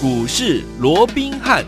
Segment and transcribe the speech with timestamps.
[0.00, 1.64] 股市罗宾汉。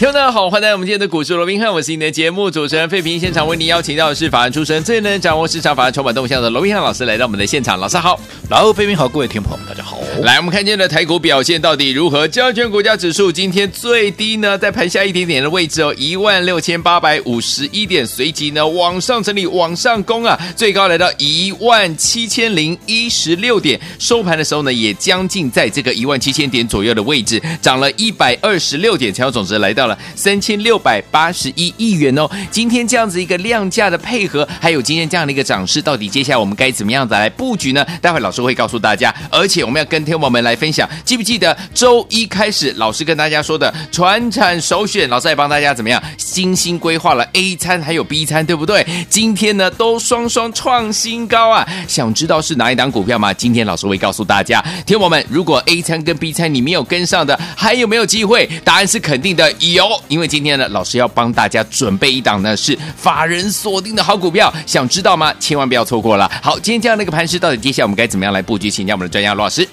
[0.00, 3.20] 听众大家好，欢迎来到我们今天的股市罗宾汉，我是你的节目主持人费平。
[3.20, 7.78] 现场为您邀请到的是法案出身、最能掌握市场法案筹码动向的罗宾汉老师来到我们的现场。
[7.78, 9.99] 老师好，然后费平好，各位听众朋友们大家好。
[10.22, 12.28] 来，我们看见的台股表现到底如何？
[12.28, 29.98] 加权股价指数今天最低呢，在盘下一点点的位置哦，一万六千八百五十一点，随即呢往上整理，往上攻啊，最高来到一万七千零一十六点，收盘的时候呢也将近在这个一万七千点左右的位置，涨了一百二十六点，成交总值来到了。
[30.14, 37.86] 三千六百八十一亿元哦，今天这样子一个量价的配合，还有今天这样的一个涨势，到底接下来我们该怎么样子来布局呢？
[38.02, 48.84] 待会老师会告诉大家，而且我们要跟天我们来分享，记不记得周一开始老师跟大家说的传产首选，老师也帮大家怎么样精心规划了 A 餐还有 B 餐，对不对？
[49.08, 51.64] 今天呢都双双创新高啊！
[51.86, 53.32] 想知道是哪一档股票吗？
[53.32, 58.50] 今天老师会告诉大家，天我们，如果 A 餐跟 B 餐你没有跟上的，还有没有机会？
[58.64, 59.88] 答案是肯定的，有。
[60.08, 65.32] 因为今天呢，老师要帮大家准备一档呢是法人锁定的好股票，想知道吗？
[65.38, 66.28] 千万不要错过了。
[66.42, 68.68] 好，今天这样的一个盘势，到底接下来我们该怎么样来布局？
[68.68, 69.68] 请教我们的专家罗老师。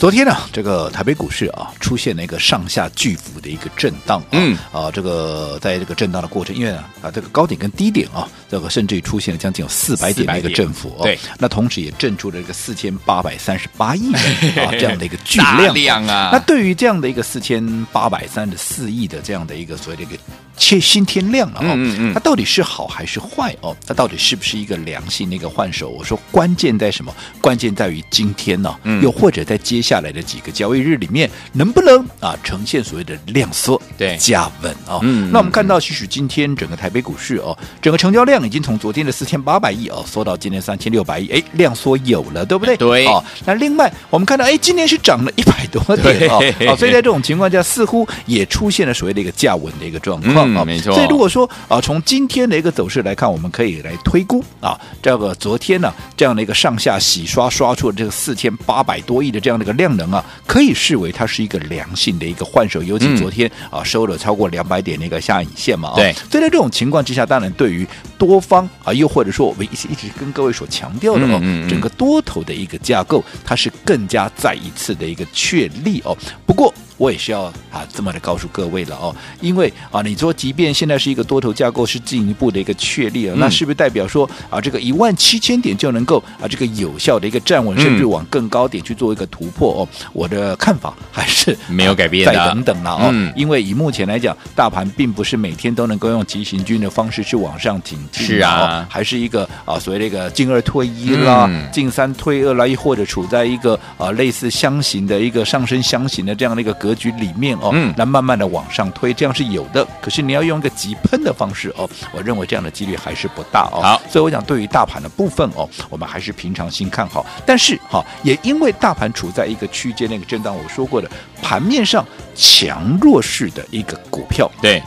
[0.00, 20.18] 昨天呢，这个台北股市啊，出现了一个上下巨幅的一个震荡啊，嗯啊，这个在这个震荡的过程，因为啊，啊这个高点跟低点啊，这个甚至于出现了将近有四百点的一个振幅哦，对，那同时也震出了这个四千八百三十八亿啊 这样的一个巨量，量啊，那对于这样的一个四千八百三十四亿的这样的一个所谓的一个
[20.56, 23.76] 切新天量了哦，嗯嗯，它到底是好还是坏哦？
[23.86, 25.90] 它到底是不是一个良性的一个换手？
[25.90, 27.14] 我说关键在什么？
[27.42, 29.89] 关键在于今天呢，嗯，又或者在接下。
[29.90, 35.00] 下来的几个交易日里面，能不能啊呈现所谓的量缩对价稳啊？
[35.02, 42.76] 嗯，那我们看到，其实今天整个台北股市哦，整个成交量已经从昨天的四千八百亿哦，缩到今天三千六百亿，哎，量缩有了，对不对？
[42.76, 43.04] 对。
[43.08, 46.38] 哦，那另外我们看到，哎，今天是涨了一百多点哦，
[46.78, 50.94] 所以在这种情况下，似乎也出现了所谓的一个价稳的一个状况啊，没错。
[50.94, 59.79] 所以如果说啊，从今天的一个走势来看，我们可以来推估啊，这个昨天呢这样的一个上下洗刷刷出了这个四千八百多亿的这样的一个。
[59.80, 67.86] 量能啊，可以视为它是一个良性的一个换手，尤其昨天、嗯、啊收了超过两百点的一个下影线嘛，对，所以在这种情况之下，当然对于
[68.18, 71.68] 多方啊，又或者说我们一直一直跟各位所强调的哦，嗯嗯嗯。
[71.70, 76.14] 整个多头的一个架构，它是更加再一次的一个确立哦。
[76.44, 76.72] 不过。
[77.00, 79.08] 我也是要啊这么的告诉各位了哦，
[79.40, 89.88] 因为啊你说即便现在是一个多头架构是进一步的一个确立了，嗯、那是不是代表说啊这个一万七千点就能够啊这个有效的一个站稳，甚至往更高点去做一个突破哦？
[90.12, 93.10] 我的看法还是没有改变的，再等等了哦。
[93.12, 106.94] 嗯、因为以目前来讲，大盘并不是每天都能够用急行军的方式去往上挺进，是啊，还是一个啊所谓的一个进二退一啦，嗯、进三退二啦，又或者处在一个啊类似箱型的一个上升箱型的这样的一个格。
[107.00, 109.86] 局里面哦，嗯，来慢慢的往上推，这样是有的。
[110.02, 113.80] 可是你要用一个急喷的方式哦，我认为这样的几率还是不大哦。
[113.80, 117.24] 好，所以我想对于大盘的部分哦，我们还是平常心看好。
[117.46, 121.10] 但是哈，也因为大盘处在一个区间那个震荡，我说过的
[121.42, 124.82] 盘面上强弱势的一个股票，对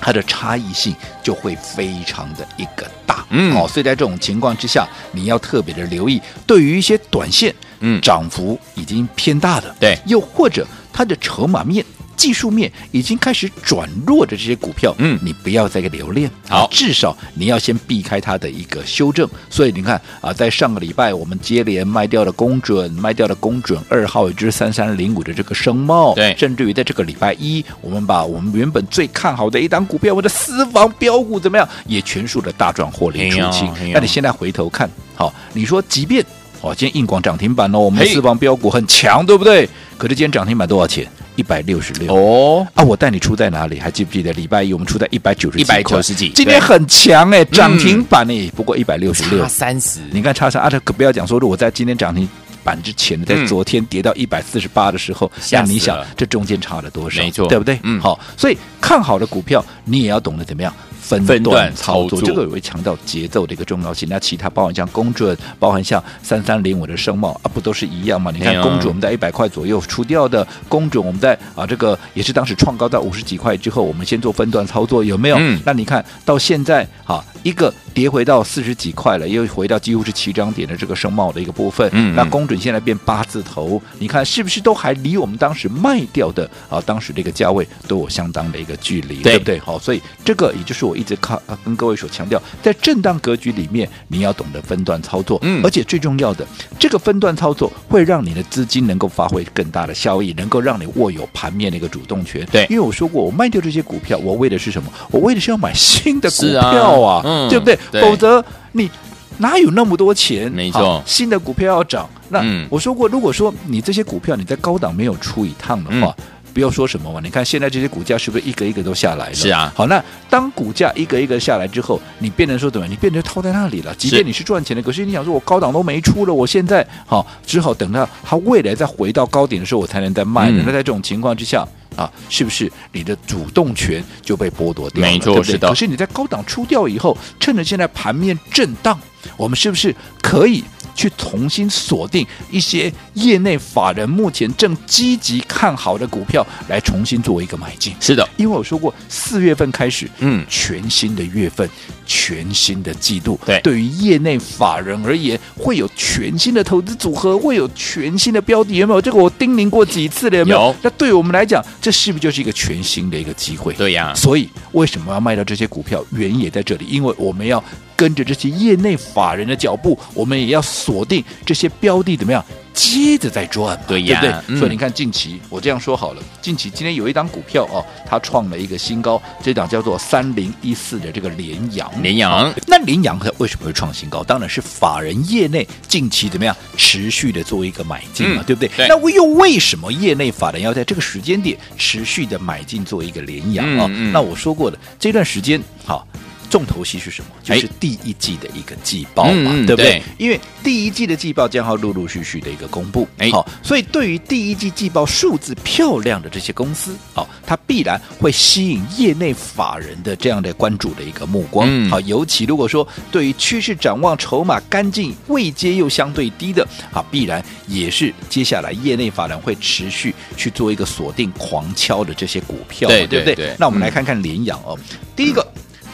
[0.00, 3.24] 它的差异性就会非常的一个大。
[3.30, 10.66] 嗯，好，所以在这种情况之下，你要特别的留意，对于一些短线嗯涨幅已经偏大的，对，又或者。
[10.90, 11.84] 它的筹码面、
[12.18, 19.26] 技术面已经开始转弱的这些股票，嗯，你不要再给留恋，好，至少你要先避开它的一个修正。
[19.48, 33.72] 所以你看啊，在上个礼拜我们接连卖掉了公准，卖掉了公准二号，也就是三三零五的这个声茂，对，甚至于在这个礼拜一，我们把我们原本最看好的一档股票，我的私房标股怎么样，也全数的大赚获利出清。
[33.94, 36.24] 那你现在回头看，好，你说即便。
[36.60, 39.64] 哦，今天硬广涨停板哦，我们私房标股很强，对不对？
[39.96, 41.06] 可是今天涨停板多少钱？
[41.38, 42.82] 一百六十六哦啊！
[42.82, 43.78] 我带你出在哪里？
[43.78, 45.62] 还记不记得礼拜一我们出在一百九十几？
[45.62, 46.30] 一百九十几。
[46.30, 50.00] 今天很强哎，涨停板呢，不过一百六十六，差三十。
[50.10, 52.28] 你看差差啊，这可不要讲说，如果在今天涨停
[52.64, 57.22] 板之前，在昨天跌到一百四十八的时候，那你想这中间差了多少？
[57.22, 57.78] 没错，对不对？
[57.84, 60.74] 嗯，好，所以看好的股票，你也要懂得怎么样。
[61.08, 64.08] 分段操作，这个也会强调节奏的一个重要性。
[64.10, 68.30] 那其他包含像公准，包含像三三零五的声茂啊，不都是一样吗？
[68.34, 75.36] 你看公准，我们在一百块左右出掉的公准，我们在啊这个也是当时创高到五十几块之后，我们先做分段操作，有没有？
[75.40, 77.72] 嗯、那你看到现在哈、啊、一个。
[77.98, 81.90] 跌回到四十几块了，又回到几乎是起涨点的这个升贸的一个部分。
[81.92, 89.58] 嗯，那公准现在变八字头，你看是不是都还离我们当时卖掉的啊当时这个价位都有相当的一个距离，对，对不对？
[89.58, 95.36] 好，所以这个也就是我一直看跟各位所强调，在震荡格局里面，你要懂得分段操作。
[95.42, 96.46] 嗯，而且最重要的，
[96.78, 102.46] 这个分段操作会让你的资金能够发挥更大的效益，能够让你握有盘面的一个主动权。
[102.52, 104.88] 对，因为我说过，我卖掉这些股票，我为的是什么？
[105.10, 107.76] 我为的是要买新的股票啊，啊嗯、对不对？
[107.90, 108.90] 对，否则你
[109.38, 110.50] 哪有那么多钱？
[110.50, 112.08] 没错，新的股票要涨。
[112.30, 116.24] 那、嗯、我说过，如果说你这些股票你在高档没有出一趟的话，嗯、
[116.58, 117.20] 不要说什么嘛。
[117.22, 119.34] 你看现在这些股价是不是一个一个都下来了？
[119.34, 119.72] 是啊。
[119.76, 122.92] 好，那当股价一个一个下来之后，你变成说怎么样？
[122.92, 123.94] 你变成套在那里了。
[123.94, 130.50] 即便你是赚钱的，可是你想说我高档都没出了，我现在好只好等到它未来再回到高点的时候，我才能再卖。
[130.50, 131.64] 嗯、那在这种情况之下。
[131.96, 135.10] 啊，是不是你的主动权就被剥夺掉了？
[135.10, 135.52] 没错，对不对？
[135.52, 135.68] 是的。
[135.68, 138.96] 可是你在高档出掉以后，趁着现在盘面震荡，
[139.36, 140.62] 我们是不是可以？
[140.98, 147.94] 去重新锁定一些业内法人目前正积极看好的股票，来重新做一个买进。
[148.00, 151.70] 是的，因为我说过，四月份开始，嗯，全新的月份，
[152.04, 159.00] 全新的季度，对，对于业内法人而言，会有全新的投资组合，会有全新的标的，有没有？
[159.00, 160.58] 这个我叮咛过几次了，有没有？
[160.58, 160.76] 有。
[160.82, 163.72] 那对我们来讲，这是不是就是一个全新的一个机会？
[163.74, 164.12] 对呀。
[164.16, 166.04] 所以为什么要卖掉这些股票？
[166.10, 167.62] 原因也在这里，因为我们要。
[167.98, 172.42] 跟着这些业内法人的脚步，我们也要锁定这些标的怎么样？
[172.72, 174.54] 接着再赚，对呀，对不对？
[174.54, 181.90] 嗯、所以你看，近期我这样说好了，近期今天有一档股票哦，它创了一个新高，这档叫做三零一四的这个联阳。
[182.00, 184.22] 联阳那联阳它为什么会创新高？
[184.22, 188.68] 当然是法人业内近期怎么样持续的做一个买进嘛，嗯、对不对？
[188.76, 193.88] 对，那我又为什么业内法人要在这个时间点持续的买进做一个联阳啊？
[194.12, 196.06] 那我说过的，这段时间好。
[196.48, 197.30] 重头戏是什么？
[197.42, 199.92] 就是第一季的一个季报嘛，嗯、对不对？
[199.92, 223.54] 对，因为第一季的季报将要陆陆续续的一个公布，好，所以对于第一季季报数字漂亮的这些公司，好，它必然会吸引业内法人的这样的关注的一个目光，好，尤其如果说对于趋势展望、筹码干净、位阶又相对低的，啊，必然也是接下来业内法人会持续去做一个锁定、狂敲的这些股票，对对对。
[223.58, 224.78] 那我们来看看联阳哦，
[225.14, 225.46] 第一个。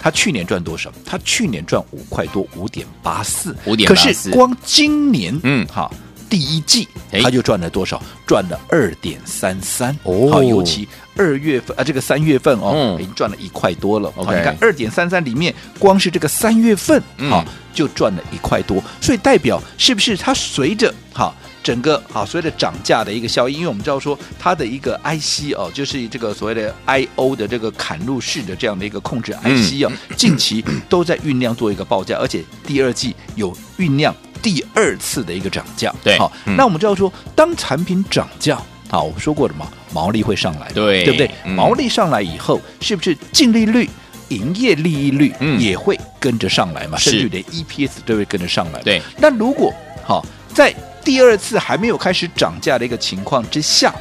[0.05, 0.93] 他去年赚多少？
[1.03, 4.06] 他去年赚五块多，五点八四，五点八四。
[4.06, 5.91] 可是光今年，嗯，哈，
[6.29, 6.87] 第一季
[7.23, 8.03] 他就赚了多少？
[8.27, 9.99] 赚了二点三三。
[10.03, 10.87] 哦，好，尤其
[11.17, 14.12] 二月份啊，这个三月份哦，嗯、已经赚了一块多了。
[14.15, 17.00] 好，你看二点三三里面，光是这个三月份，
[17.31, 18.85] 哈、嗯，就赚了一块多。
[19.00, 21.35] 所以代表是不是它随着哈？
[21.64, 35.90] 整个啊，所谓的涨价的一个效应，因为我们知道说它的一个 IC 哦，就是这个所谓的 IO 的这个砍入式的这样的一个控制 IC 哦，嗯、近期都在酝酿做一个报价，而且第二季有酝酿第二次的一个涨价。
[36.05, 41.31] 对，好，嗯、那我们知道说，当产品涨价，好，我说过了嘛，毛利会上来，对，对不对？
[41.46, 43.88] 嗯、毛利上来以后，是不是净利率、
[44.28, 46.99] 营业利益率也会跟着上来嘛？
[46.99, 48.82] 甚至连 EPS 都会跟着上来。
[48.82, 49.72] 对，那如果
[50.05, 50.22] 好
[50.52, 50.75] 在
[51.05, 53.95] 第二次还没有开始涨价的一个情况之下，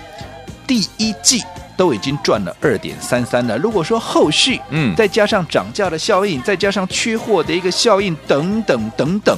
[0.66, 1.44] 第一季
[1.76, 3.58] 都已经赚了二点三三了。
[3.58, 9.38] 如果说后续，嗯，再加上涨价的效应，再加上缺货的一个效应等等等等，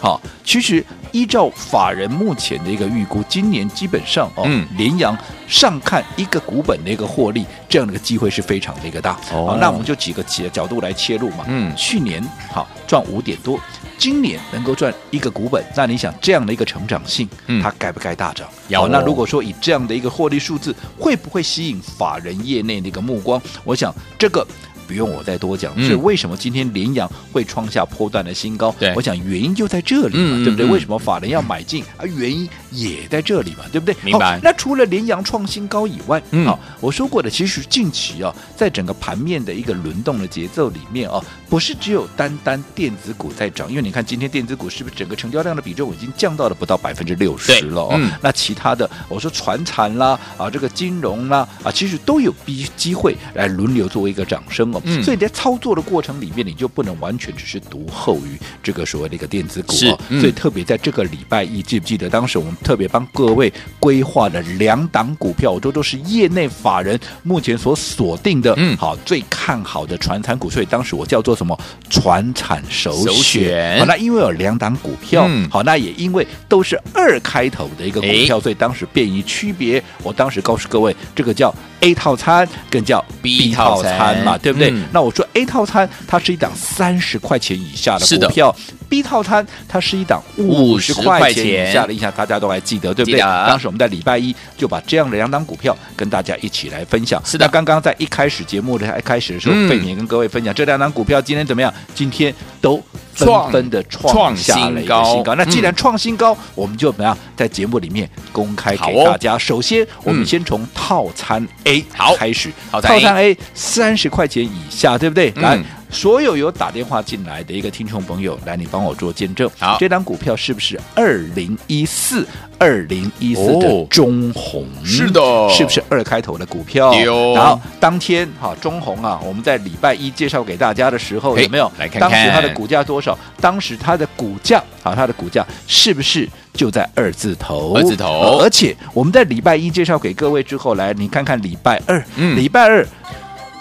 [0.00, 9.12] 好，其实依照法人目前的一个预估，今年基本上哦，嗯，联阳上看一个股本的一个获利，这样的一个机会是非常的一个大。
[9.32, 11.44] 哦，好，那我们就几个几个角度来切入嘛。
[11.46, 12.20] 嗯，去年
[12.50, 13.60] 好赚五点多。
[13.98, 18.48] 今年能够赚一个股本，那你想这样的一个成长性，嗯、它该不该大涨？
[18.72, 23.40] 好，那如果说以这样的一个获利数字，会不会吸引法人业内的一个目光？
[23.64, 24.46] 我想这个。
[24.86, 28.74] 不用我再多讲，所以为什么今天联阳会创下波段的新高？
[28.78, 30.66] 对，我想原因就在这里嘛，对不对？
[30.66, 32.04] 为什么法人要买进啊？
[32.04, 33.96] 原因也在这里嘛，对不对？
[34.02, 34.38] 明白。
[34.42, 47.80] 那除了联阳创新高以外，好，我说过的，其实近期啊，在整个盘面的一个轮动的节奏里面啊，不是只有单单电子股在涨，因为你看今天电子股是不是整个成交量的比重已经降到了不到百分之六十了？
[47.80, 54.73] 哦，那其他的，我说传产啦啊，这个金融啦啊，其实都有机机会来轮流作为一个涨升。
[54.84, 60.00] 嗯、所以你在操作的过程里面，你就不能完全只是独后于这个所谓的一个电子股哦。
[60.08, 70.50] 嗯、所以特别在这个礼拜一，记不记得当时我们特别帮各位规划的两档股票，这都是业内法人目前所锁定的，嗯，好最看好的传产股。
[70.50, 71.58] 所以当时我叫做什么
[71.90, 73.06] 传产首选。
[73.06, 79.82] 首选好，那因为有两档股票，嗯、好，那也因为都是二开头的一个股票，诶所以当时便于区别。
[80.02, 81.54] 我当时告诉各位，这个叫。
[81.84, 84.24] A 套餐，更叫 B 套餐。
[84.24, 84.70] 嘛，对不对？
[84.70, 88.06] 嗯、那我说 A 套餐它是一档三十块钱以下的。
[88.06, 88.54] 股票
[88.88, 93.20] ，B 套餐它是一档五十块钱以下的，印象大家都还记得，对不对？
[93.20, 97.20] 当时我们在礼拜一就把这样的两档股票跟大家一起来分享。
[97.24, 101.72] 是的，那刚刚在一开始节目的一开始的时候，费敏、嗯、跟各位分享这两档股票今天怎么样？
[101.94, 102.82] 今天都
[103.14, 105.34] 纷纷的创下了一个新高。
[105.34, 109.34] 那既然创新高，嗯、我们就怎么样在节目里面公开给大家？
[109.34, 115.32] 哦、首先，我们先从套餐 A 好开始，好套餐 A 三十块钱以下，对不对？
[115.36, 115.58] 嗯、来。
[115.94, 119.48] 所有有打电话进来的一个听众朋友，来，你帮我做见证。
[119.60, 122.26] 好，这档股票是不是二零一四
[122.58, 124.66] 二零一四的中鸿？
[124.84, 126.92] 是的，是不是二开头的股票？
[126.94, 127.32] 有。
[127.34, 132.10] 然后当天哈，中红啊，我们在礼拜一介绍给大家的时候，有没有来看看？
[132.10, 133.16] 当时它的股价多少？
[133.40, 137.72] 当时它的股价啊，它的股价是不是就在二字头？
[137.74, 138.40] 二字头。
[138.42, 142.84] 而且我们在礼拜一介绍给各位之后，来你看看礼拜二，嗯，礼拜二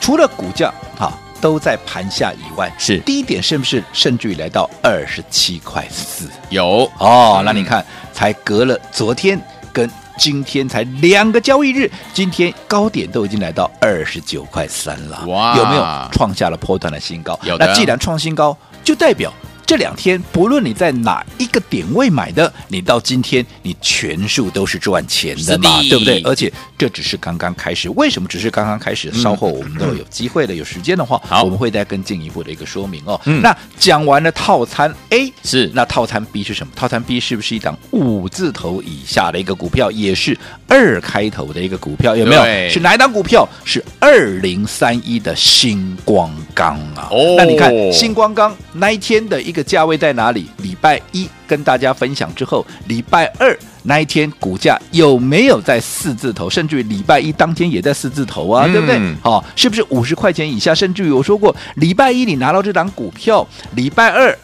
[0.01, 1.13] 除了股价哈。
[1.43, 6.29] 都在盘下以外，是低点是不是甚至于来到二十七块四？
[6.47, 9.37] 有哦，那你看，才隔了昨天
[9.73, 15.83] 跟今天才两个交易日，今天高点都已经来到二十九块三了，哇，有没有
[16.13, 17.37] 创下了波段的新高？
[17.43, 17.67] 有的。
[17.67, 19.29] 那既然创新高，就代表。
[19.65, 26.21] 这两天，不论你在哪一个点位买的，你到今天你全数都是赚钱的嘛，的对不对？
[26.23, 27.89] 而且这只是刚刚开始。
[27.91, 29.09] 为什么只是刚刚开始？
[29.13, 33.19] 嗯、稍后我们都有机会的，有时间的话，好，我们会再更进一步的一个说明哦。
[33.25, 36.73] 嗯、那讲完了套餐 A 是，那套餐 B 是什么？
[36.75, 42.15] 套餐 B 是不是一档五字头以下的一个股票，也是二开头的一个股票？
[42.15, 42.43] 有没有？
[42.69, 43.47] 是哪一档股票？
[43.63, 47.07] 是二零三一的星光钢啊。
[47.11, 50.49] 哦，那你看星光钢那一天的一个价位在哪里？
[50.57, 56.49] 礼拜一跟大家分享之后，礼拜二那一天股价有没有在四字头？
[56.49, 58.99] 甚至于礼拜一当天也在四字头啊，嗯、对不对？
[59.21, 60.75] 好、哦，是不是五十块钱以下？
[60.75, 64.37] 甚至于我说过，礼拜一你拿到这档股票，礼拜二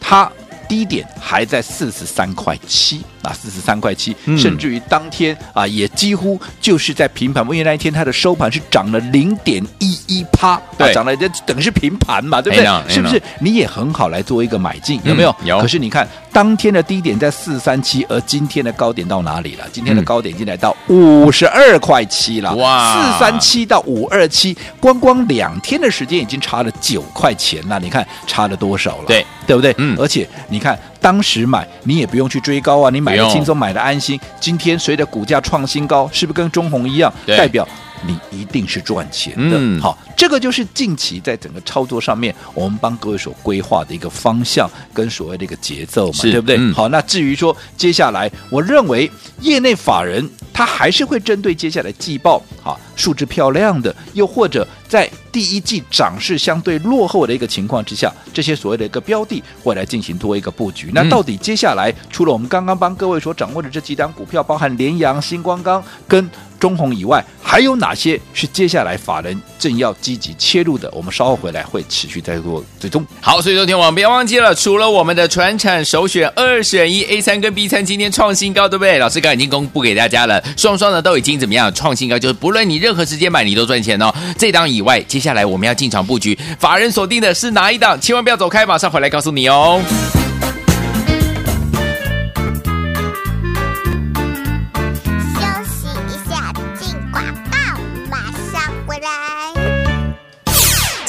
[0.00, 0.30] 它
[0.68, 3.02] 低点还在四十三块七。
[3.26, 12.64] 啊，四十三块七，甚至于当天啊，也几乎就是在平盘，因为那一天它的收盘是涨了零点一一趴，对，涨了，这等于是平盘嘛，对不对？
[12.88, 13.20] 是不是？
[13.40, 15.34] 你也很好来做一个买进，有没有？
[15.44, 15.58] 有。
[15.60, 19.64] 可是你看，当天的低点在四三七，而今天的高点到哪里了？
[19.72, 22.54] 今天的高点已经来到五十二块七了。
[22.56, 27.80] 哇，四三七到五二七，光光两天的时间已经差了九块钱了。
[27.80, 29.04] 你看差了多少了？
[29.06, 29.74] 对，对不对？
[29.78, 29.96] 嗯。
[29.98, 30.78] 而且你看。
[30.98, 34.18] 当时买你也不用去追高啊，你买的轻松，买的安心。
[34.40, 37.12] 今天随着股价创新高，是不是跟中红一样？
[37.24, 37.68] 代表
[38.04, 39.56] 你一定是赚钱的。
[39.58, 46.56] 嗯、好，这个就是近期在整个操作上面，我们帮各位所规划的一个方向跟所谓的一个节奏嘛，对不对？
[46.58, 49.10] 嗯、好，那至于说接下来，我认为
[49.40, 55.08] 业内法人他还是会针对接下来季报，好，数字漂亮的，又或者在。
[55.36, 60.90] 第一季涨势相对落后的一个情况之下，这些所谓的一个标的会来进行多一个布局。
[60.94, 66.26] 那到底接下来除了我们刚刚帮各位所掌握的这几档股票，包含联阳、星光钢跟
[66.58, 70.90] 中红以外，还有哪些是接下来法人正要积极切入的？
[70.92, 73.06] 我们稍后回来会持续再做追踪。
[73.20, 78.98] 好，所以昨天我们不要忘记了，除了我们的传产首选二选一 A 三跟 B 三今天创新高，对不对？
[78.98, 82.18] 老师刚已经公布给大家了，双双呢都已经怎么样创新高？
[82.18, 84.12] 就是不论你任何时间买，你都赚钱哦。
[84.38, 88.00] 这档以外，接下来我们要进场布局，法人锁定的是哪一档？
[88.00, 89.80] 千万不要走开，马上回来告诉你哦。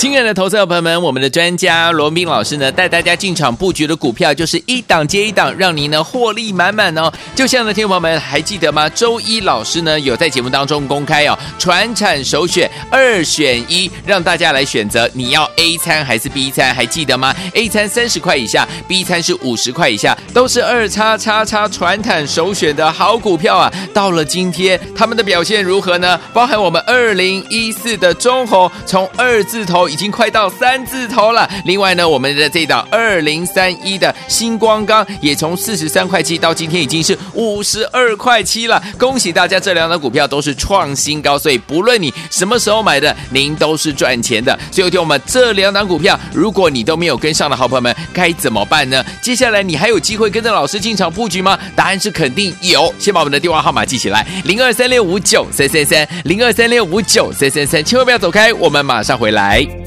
[0.07, 7.11] 亲爱的投资者朋友们，我们的专家罗宾老师呢，带大家进场布局的股票就是一档接一档，让您呢获利满满哦。
[7.35, 8.87] 就像呢，听众朋友们还记得吗？
[8.87, 23.69] 周一老师呢有在节目当中公开哦，传产首选二选一，让大家来选择你要 A 餐还是 B 餐，还记得吗？A 餐三十块以下，B 餐是五十块以下，都是二叉叉叉传产首选的好股票啊。
[23.93, 26.17] 到了今天，他们的表现如何呢？
[26.33, 29.89] 包含我们二零一四的中红，从二字头。
[29.97, 31.49] 已经快到三字头了。
[31.65, 38.79] 另外呢，我们的这档二零三一的新光钢也从四十三块七到今天已经是五十二块七了。
[38.99, 44.55] 恭喜大家，这两档股票都是创新高，所以不论你什么时候买的，您都是赚钱的。
[44.71, 49.03] 所以听我们这两档股票，如果你都没有跟上的好朋友们，该怎么办呢？
[49.19, 51.57] 接下来你还有机会跟着老师进场布局吗？
[51.75, 52.93] 答案是肯定有。
[52.99, 59.86] 先把我们的电话号码记起来：零二三六五九三三三，零二三六五九三三三，千万不要走开，我们马上回来。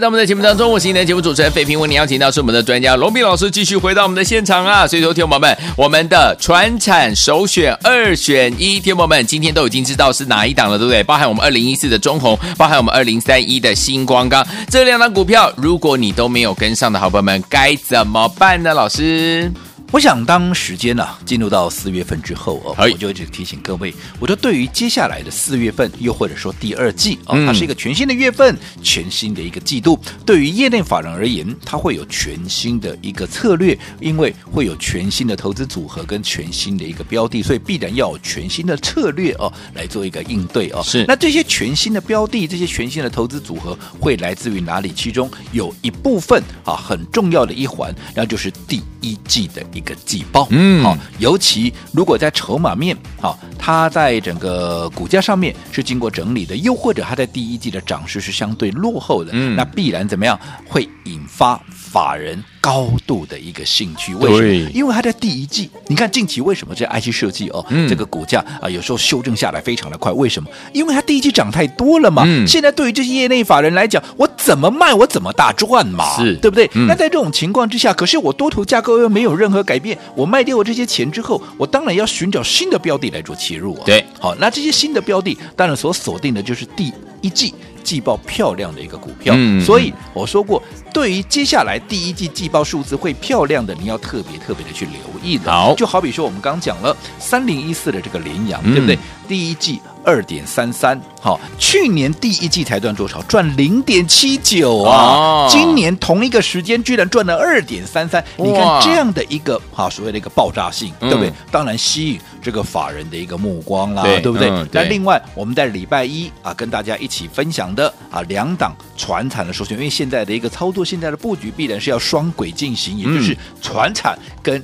[0.00, 4.86] 回到我们的节目当中，我是你的节目主持人费平，为你邀请到是我们的专家龙斌老师，继续回到我们的现场啊！
[4.86, 11.02] 所以说，听众朋友们，我们的传产首选二选一，听众朋友们今天都已经知道是哪一档了，对不对？
[11.02, 18.72] 包含我们二零一四的中红，包含我们二零三一的新光钢这两档股票，如果你都没有跟上的好朋友们，该怎么办呢？
[18.72, 19.52] 老师？
[19.92, 29.98] 我想，当时间呢、啊、进入到四月份之后哦，我就一直提醒各位，我说对于接下来的四月份，又或者说第二季啊、哦，它是一个全新的月份，全新的一个季度。
[30.24, 40.80] 对于业内法人而言，它会有全新的一个策略，因为会有全新的投资组合跟全新的一个标的，所以必然要有全新的策略哦来做一个应对哦。
[40.84, 44.92] 是，那这些全新的标的，这些全新的投资组合会来自于哪里？
[44.94, 49.79] 其中有一部分啊很重要的一环，那就是第一季的一。
[49.80, 64.14] 一个季报，嗯，好，尤其如果在筹码面，好，它在整个股价上面是经过整理的，又或者它在第一季的涨势是相对落后的，嗯，那必然怎么样会引发法人高度的一个兴趣？
[64.16, 64.70] 为什么？
[64.74, 70.12] 因为它在第一季，你看近期为什么这 IC 设计哦，嗯、这个股价啊有时候修正下来非常的快？
[70.12, 70.50] 为什么？
[70.74, 72.24] 因为它第一季涨太多了嘛。
[72.26, 76.68] 嗯、现在对于这些业内法人来讲，我怎么卖我怎么大赚嘛，是对不对？
[76.74, 83.82] 嗯、那在这种情况之下，可是我多头架构又没有任何改变，我卖掉我这些钱之后，我当然要寻找新的标的来做切入啊。
[83.84, 87.54] 对，好，那这些新的标的当然所锁定的就是第一季。
[87.82, 94.94] 季报漂亮的一个股票，嗯、所以我说过，对于接下来第一季季报数字会漂亮的，你要特别特别的去留
[95.24, 95.50] 意的。
[95.50, 98.94] 好，就好比说我们刚讲了三零一四的这个联阳，对不对？
[98.94, 103.22] 嗯、第一季二点三三，好，去年第一季才赚多少？
[103.22, 104.96] 赚零点七九啊！
[104.96, 111.28] 哦、今年同一个时间居然赚了二点三三，你看这样的一个哈所谓的一个爆炸性，对不对？
[111.28, 114.48] 嗯、当然吸引这个法人的一个目光啦，对，对不对？
[114.48, 124.62] 嗯、对，那另外我们在礼拜一啊跟大家一起分享的啊两档船产的首选，因为现在的一个操作，现在的布局必然是要双轨进行，也就是船产跟。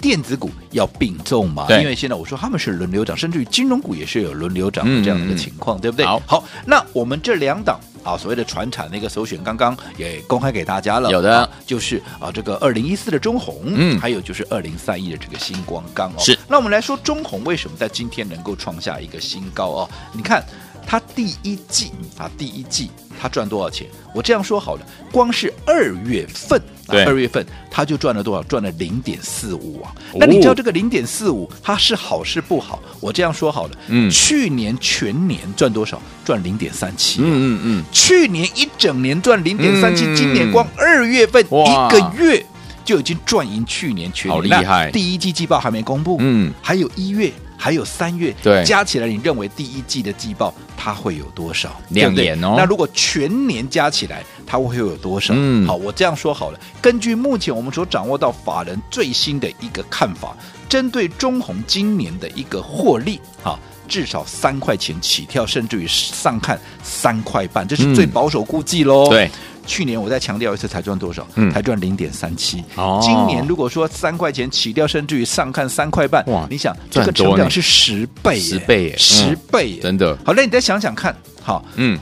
[0.00, 1.66] 电子股要并重嘛？
[1.70, 6.06] 因为现在我说他们是轮流涨，甚至于金融股也是有轮流涨的这样的一个情况，嗯、对不对？
[6.06, 16.18] 好，好，那我们这两档啊，所谓的传产那个首选，刚刚也公开给大家了，有的、啊、就是啊，这个二零一四的中红，嗯，还有就是二零三一的这个星光钢哦。
[16.18, 19.90] 是，那我们来说中红为什么在今天能够创下一个新高哦？
[20.12, 20.44] 你看
[20.86, 23.86] 它第一季啊，第一季它赚多少钱？
[24.14, 26.60] 我这样说好了，光是二月份。
[26.88, 28.42] 对，二月份他就赚了多少？
[28.44, 29.92] 赚了零点四五啊！
[30.14, 32.82] 那你知道这个零点四五它是好是不好？
[33.00, 36.00] 我这样说好了，嗯，去年全年赚多少？
[36.24, 42.44] 赚零点三七，嗯嗯嗯，去年一整年赚零点三七，今年光二月份一个月
[42.84, 44.90] 就已经赚赢去年全年，好厉害！
[44.90, 47.32] 第一季季报还没公布，嗯，还有一月。
[47.58, 51.78] 还有三月，对，加起来，你认为第一季的季报它会有多少？
[51.90, 52.54] 亮眼哦。
[52.56, 55.34] 那如果全年加起来，它会有多少？
[55.36, 56.60] 嗯，好，我这样说好了。
[56.80, 60.36] 根据目前我们所掌握到法人最新的一个看法，
[60.68, 69.08] 针对中红今年的一个获利，哈，至少三块钱起跳，甚至于上看三块半，这是最保守估计喽。
[69.08, 69.28] 对。
[69.68, 71.24] 去年我再强调一次，才赚多少？
[71.34, 72.64] 嗯，才赚零点三七。
[72.74, 76.46] 哦，今年如果说三块钱起掉，甚至于上看三块半，哇！
[76.48, 80.16] 你想这个成长是十倍，十倍，十倍，真的。
[80.24, 81.98] 好，那你再想想看，好，嗯，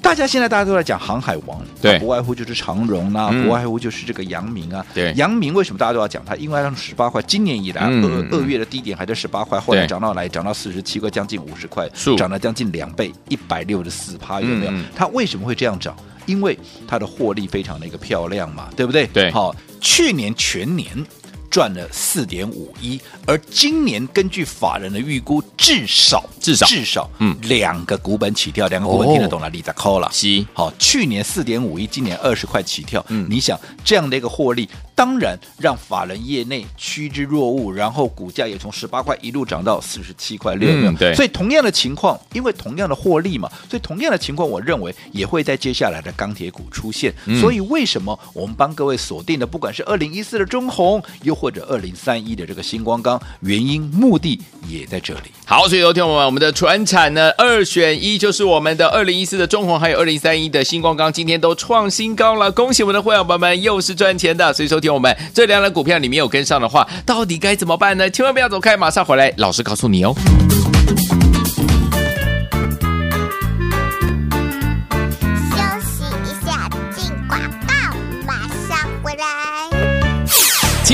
[0.00, 6.34] 大家现在大家都在讲航海王，对，不外乎就是长荣啊，不外乎就是这个阳明啊，对，阳明为什么大家都要讲它？
[6.36, 14.72] 因为它十八块，今年以来二二月的低点还在十八块，后来涨到来涨到四十七块，将近五十块，涨了将近两倍，一百六十四趴，有没有？
[14.96, 15.94] 它为什么会这样涨？
[16.26, 19.06] 因为它的获利非常的一个漂亮嘛，对不对？
[19.06, 20.86] 对，好，去年全年
[21.50, 30.08] 赚了四点五一，而今年根据法人的预估，至少至少至少，嗯，两个股本起跳，两个股本听得懂了，你再扣了。
[30.12, 34.68] 是，好，去年四点五一，今年二十块起跳，嗯，你想这样的一个获利。
[34.94, 40.68] 当然，让法人业内趋之若鹜，然后股价也从十八块一路涨到四十七块六。
[40.72, 41.14] 嗯，对。
[41.14, 47.14] 所以同样的情况，因为同样的获利嘛，所以同样的情况，我认为也会在接下来的钢铁股出现。
[47.26, 55.30] 嗯、所以为什么我们帮各位锁定的，不管是二零一四的中红，又或者二零三一的这个星光钢，原因目的也在这里。
[55.46, 62.50] 好，所以昨天我们我们的传产呢二选一，就是我们的二零一四的中鸿，还有二零三一的星光钢，今天都创新高了。
[62.50, 64.52] 恭喜我们的会员朋友们，又是赚钱的。
[64.52, 64.88] 所以说听。
[64.88, 68.10] 我们这两档股票你没有跟上的话，到底该怎么办呢？
[68.10, 70.12] 千万不要走开，马上回来，老师告诉你哦。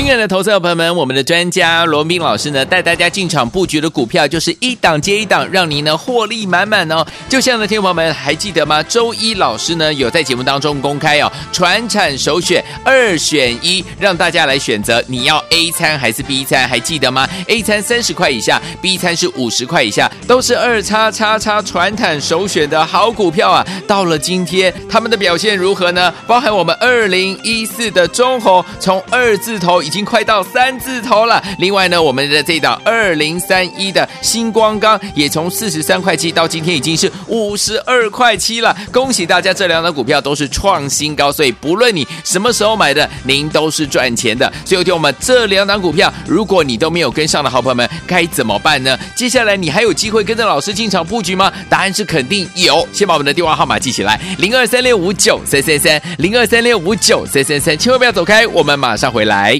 [0.05, 7.03] 亲爱的投资者朋友们，我们的专家罗宾老师呢，带大家进场布局的股票就是一档接一档，让您呢获利满满哦。
[7.27, 8.83] 就像呢，听众朋友们还记得吗？
[8.83, 23.65] 周一老师呢有在节目当中公开哦，传产首选二选一，让大家来选择你要 A 餐还是 B 餐，还记得吗？A 餐三十块以下，B 餐是五十块以下，都是二叉叉叉传产首选的好股票啊。
[23.87, 26.13] 到了今天，他们的表现如何呢？
[26.27, 29.81] 包含我们二零一四的中红，从二字头。
[29.81, 31.41] 已已经快到三字头了。
[31.57, 38.75] 另外呢，我们的这档二零三一的星光钢也从四十三块七到今天已经是五十二块七了。
[38.91, 44.51] 恭喜大家，这两档股票都是创新高，所以不论你什么时候买的，您都是赚钱的。
[44.65, 48.99] 所以，听我们这两档股票，如果你都没有跟上的好朋友们，该怎么办呢？
[49.15, 51.49] 接下来你还有机会跟着老师进场布局吗？
[51.69, 52.85] 答案是肯定有。
[52.91, 59.57] 先把我们的电话号码记起来：零二三六五九三三三，零二三六五九三三三，千万不要走开，我们马上回来。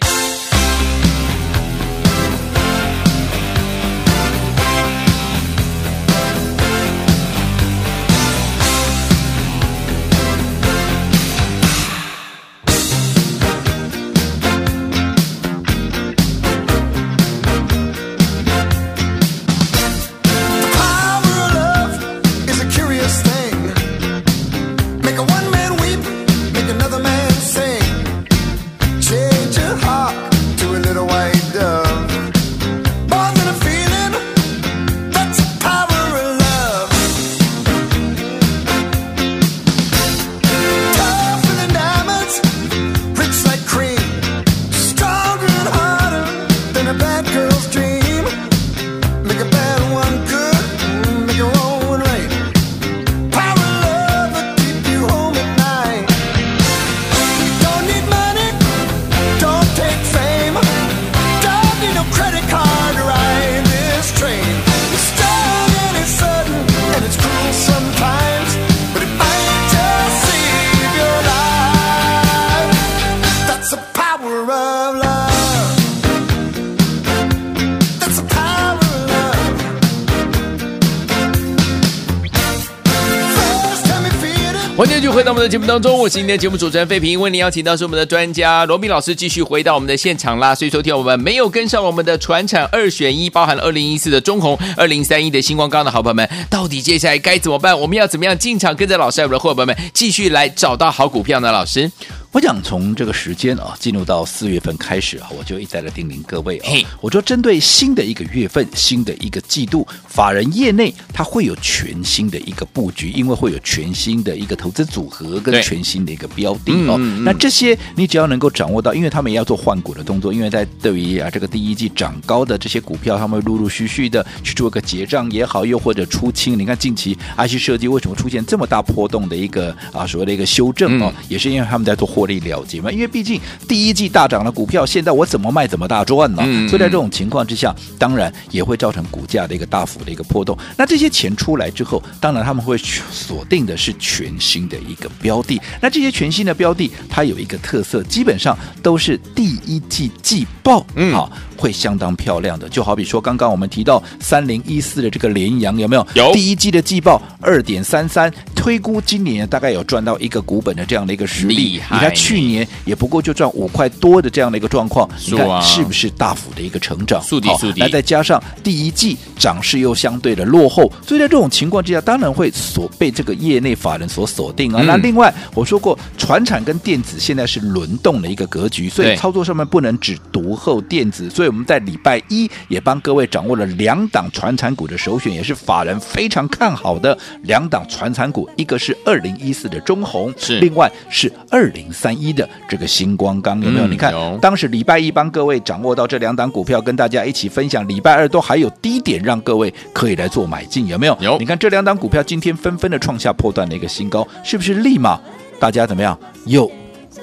[85.48, 90.56] 节目当中，我是今天的节目主持人费平，为您邀请到是我们的专家罗敏老师，继续回到我们的现场啦。
[90.56, 97.80] 所以说，听我们没有跟上我们的船产二选一，包含了二零一四的中红、二零三一的星光钢的好朋友们，到底接下来该怎么办？
[97.80, 101.52] 我们要怎么样进场，跟着老师我们的伙伴们继续来找到好股票呢？
[101.52, 101.92] 老师？
[102.36, 106.68] 我想从这个时间啊，进入到四月份开始啊，我就一再的叮咛各位啊，
[107.00, 116.98] 我说针对新的一个月份、新的一个季度，法人业内它会有全新的一个布局，因为会有全新的一个投资组合跟全新的一个标的哦。
[117.24, 126.60] 那这些你只要能够掌握到，因为他们也要做换股的动作，因为在对于啊这个第一季涨高的这些股票，他们会陆陆续续的去做一个结账也好，又或者出清。
[126.60, 132.25] 你看近期 IC 设计为什么出现这么大波动的一个啊所谓的一个修正哦，也是因为他们在做货。
[132.26, 132.92] 获利了结嘛？
[132.92, 136.42] 因为毕竟第一季大涨的股票，现在我怎么卖怎么大赚呢？
[136.44, 140.58] 嗯、所以在这种情况之下，当然也会造成股价的一个大幅的一个波动。
[140.76, 145.62] 那这些钱出来之后，当然他们会锁定的是全新的一个标的。
[145.80, 152.68] 那这些全新的标的，它有一个特色，基本上都是第一季季报，嗯，好，会相当漂亮的。
[152.68, 156.08] 就好比说，刚刚我们提到三零一四的这个联阳，有没有？
[156.16, 156.34] 有。
[156.34, 158.32] 第一季的季报二点三三，
[158.66, 161.74] 推估今年大概有赚到一个股本的这样的一个实力。
[161.74, 162.12] 你看。
[162.16, 167.22] 去年也不过就赚五块多的这样的一个状况，你看是不是大幅的一个成长？
[167.22, 174.82] 速递速递，那再加上第一季涨势又相对的落后，所以在这种情况之下，当然会锁被这个业内法人所锁定啊。
[174.82, 181.30] 嗯、那另外我说过，船产跟电子现在是轮动的一个格局，所以操作上面不能只独后电子。
[181.30, 192.06] 所以我们在礼拜一也帮各位掌握了两档船产股的首选，也是法人非常看好的两档船产股，一个是二零一四的中红，是另外是二零三。
[192.06, 193.88] 单一的这个星光钢有没有？
[193.88, 197.88] 嗯、你看当时礼拜一帮各位掌握到这两档股票，跟大家一起分享。
[197.88, 201.18] 礼拜二都还有低点让各位可以来做买进，有没有？
[201.20, 201.36] 有。
[201.40, 205.20] 你看这两档股票今天纷纷的创下破断的一个新高，是不是立马
[205.60, 206.16] 大家怎么样？
[206.46, 206.72] 又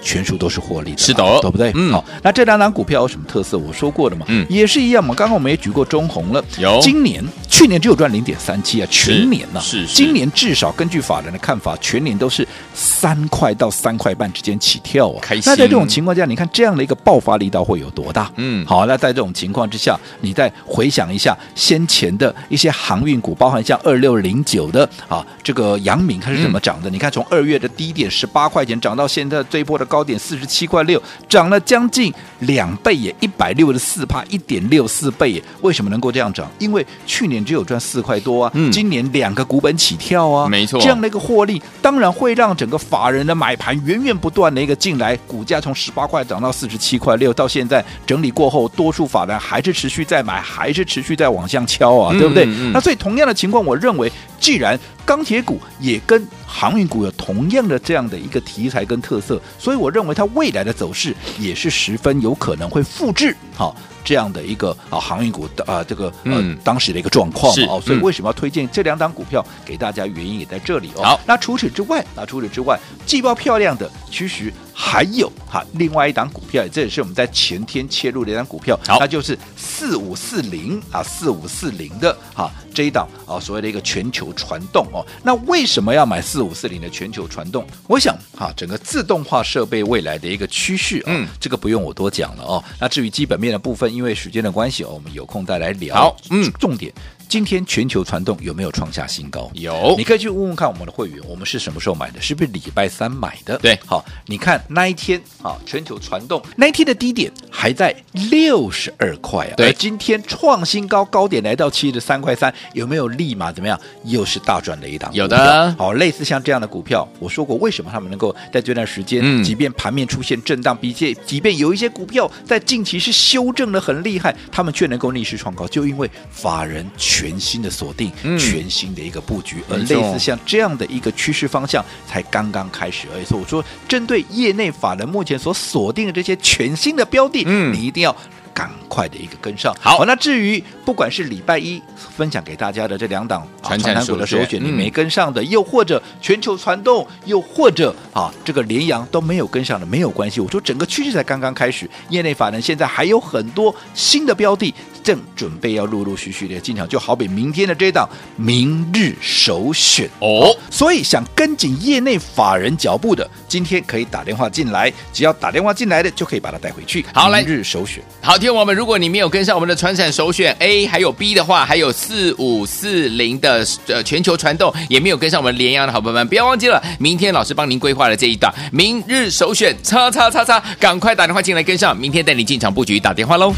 [0.00, 1.72] 全数都是获利的，是的，对不对？
[1.74, 1.92] 嗯。
[1.92, 3.58] 好，那这两档股票有什么特色？
[3.58, 5.14] 我说过的嘛，嗯，也是一样嘛。
[5.14, 6.78] 刚刚我们也举过中红了，有。
[6.80, 7.22] 今年。
[7.48, 9.62] 去年只有赚零点三七啊，全年呢、啊？
[9.62, 9.94] 是，是。
[9.94, 15.18] 今年至少根据法人的看法，全年都是三块到三块半之间起跳啊。
[15.20, 15.42] 开心。
[15.46, 18.32] 那在这种情况下，你看这样的一个爆发力道会有多大？
[18.36, 26.90] 嗯，好，那在这种情况之下，你再回想一下先前的一些航运股，包含像二六零九的啊，这个阳明它是怎么涨的？
[26.90, 35.42] 嗯、你看从二月的低点十八块钱涨到现在这一波的的高点四十七块六，涨了将近两倍耶，一百六十四趴，一点六四倍耶。
[35.62, 36.48] 为什么能够这样涨？
[36.58, 52.44] 因为去年只有赚四块多啊，嗯、今年两个股本起跳啊，没错，这样的一个获利，当然会让整个法人的买盘源源不断的一个进来，股价从十八块涨到四十七块六，到现在整理过后，多数法人还是持续在买，还是持续在往上敲啊，嗯、对不对？
[52.46, 54.10] 嗯、那所以同样的情况，我认为，
[54.42, 54.76] 既然
[55.06, 70.02] 钢铁股也跟航运股有同样的这样的一个题材跟特色，所以我认为它未来的走势也是十分有可能会复制好这样的一个啊航运股的啊这个呃、嗯、当时的一个状况哦，所以为什么要推荐这两档股票给大家？
[70.12, 71.02] 原因也在这里哦。
[71.02, 85.06] 好，那除此之外，那除此之外，季报漂亮的，其实还有哈另外一档股票，这也是我们在前天切入的一档股票，那就是四五四零啊四五四零的哈这一档啊所谓的一个全球传动哦。
[85.22, 87.64] 那为什么要买四五四零的全球传动？
[87.86, 92.62] 我想哈整个自动化设备未来的一个趋势啊，嗯，这个不用我多讲了哦。
[92.80, 95.94] 那至于基本面的部分，因为时间的关系哦，我们有空再来聊。
[95.94, 96.92] 好，嗯，重点。
[97.32, 99.50] 今天全球传动有没有创下新高？
[99.54, 102.20] 有，你可以去问问看我们的会员，我们是什么时候买的？
[102.20, 103.56] 是不是礼拜三买的？
[103.56, 107.96] 对，好，你看那一天啊，全球传动那一天的低点还在
[108.30, 113.80] 六十二块啊，对，今天创新高，高点来到七十三块三，有没有立马怎么样？
[114.04, 115.10] 又是大赚了一档？
[115.14, 127.21] 有的，好，类似像这样的股票，我说过为什么他们能够在这段时间，嗯，即便盘面出现震荡，比且即便有一些股票在近期是修正的很厉害，他们却能够逆势创高，就因为法人全。
[127.22, 133.24] 全新的锁定，全新的一个布局，嗯、而类似像这样的一个趋势方向才刚刚开始而已。
[133.24, 138.16] 所以我说，针对业内法人目前所锁定的这些全新的标的，嗯，你一定要。
[138.54, 150.40] 赶快的一个跟上，好，那至于不管是礼拜一分享给大家的这两档传产股的首选，你没跟上的，嗯、又或者全球传动，又或者啊这个联阳都没有跟上的，没有关系。
[150.40, 160.54] 我说整个趋势才刚刚开始，业内法人现在还有很多新的标的正准备要陆陆续续的进场，就好比明天的这档明日首选哦。
[160.70, 167.02] 所以想跟紧业内法人脚步的，今天可以打电话进来，只要打电话进来的就可以把它带回去。
[167.14, 168.36] 好，明日首选，好。
[168.42, 183.54] 听我们，如果你没有跟上我们的传产首选 A 还有 B 的话，还有四五四零的呃全球传动也没有跟上我们联阳的好朋友们，不要忘记了，明天老师帮您规划了这一档明日首选，叉叉叉叉，赶快打电话进来跟上，明天带你进场布局，打电话喽。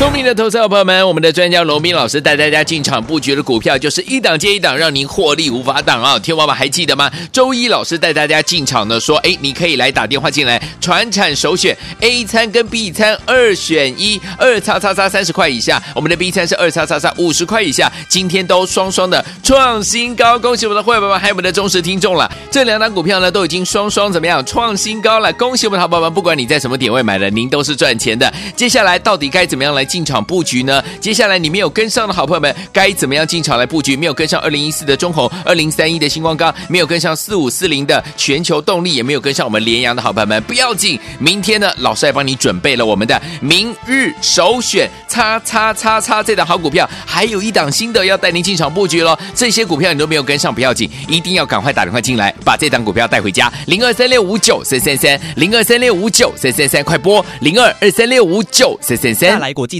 [0.00, 6.18] 聪明的投资者朋友们，我们的专家罗斌老师带大家进场布局的股票，就是一档接一档，让您获利无法挡啊！
[6.18, 7.10] 天王们还记得吗？
[7.30, 22.30] 周一老师带大家进场的说，哎，你可以来打电话进来，传产首选 A 餐跟 B 餐二选一，二叉叉叉三十块以下，我们的 B 餐是二叉叉叉五十块以下，今天都双双的创新高，恭喜我们的会员们，还有我们的忠实听众了。
[22.50, 28.32] 这两档股票呢，都已经双双怎么样创新高了，恭喜我们的好朋友们，不管你在什么点位买的，您都是赚钱的。
[28.56, 29.86] 接下来到底该怎么样来？
[29.90, 30.80] 进场布局呢？
[31.00, 33.96] 接下来你没有跟上的好朋友们，该怎么样进场来布局？
[33.96, 40.96] 没有跟上二零一四的中鸿，二零三一的星光钢，没有跟上四五四零的全球动力，也没有跟上我们联阳的好朋友们，不要紧。
[41.18, 49.18] 明天呢，老师还帮你准备了我们的明日首选，叉叉叉叉这档好股票，还有一档新的要带您进场布局喽。
[49.34, 53.52] 这些股票你都没有跟上，不要紧，一定要赶快打电话进来，把这档股票带回家。
[53.66, 59.30] 零二三六五九三三三，零二三六五九三三三，快拨零二二三六五九三三三。
[59.30, 59.79] 大来国际。